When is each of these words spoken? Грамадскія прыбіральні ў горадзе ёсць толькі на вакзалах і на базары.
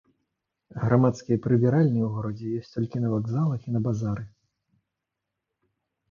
Грамадскія 0.83 1.41
прыбіральні 1.45 1.91
ў 2.03 2.07
горадзе 2.15 2.47
ёсць 2.59 2.73
толькі 2.75 3.01
на 3.03 3.11
вакзалах 3.13 3.67
і 3.67 3.75
на 3.75 3.79
базары. 3.89 4.25